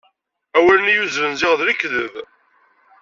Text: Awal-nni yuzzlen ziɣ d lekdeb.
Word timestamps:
Awal-nni 0.57 0.93
yuzzlen 0.95 1.33
ziɣ 1.39 1.53
d 1.59 1.61
lekdeb. 1.67 2.13